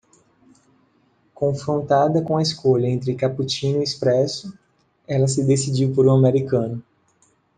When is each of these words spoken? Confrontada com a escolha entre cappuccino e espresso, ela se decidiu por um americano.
Confrontada 1.35 2.23
com 2.23 2.35
a 2.35 2.41
escolha 2.41 2.87
entre 2.89 3.13
cappuccino 3.13 3.81
e 3.81 3.83
espresso, 3.83 4.51
ela 5.07 5.27
se 5.27 5.43
decidiu 5.45 5.93
por 5.93 6.07
um 6.07 6.15
americano. 6.15 6.81